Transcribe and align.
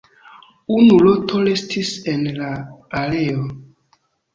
Unu 0.77 0.95
roto 1.03 1.43
restis 1.49 1.95
en 2.17 2.29
la 2.41 2.51
areo. 3.07 3.51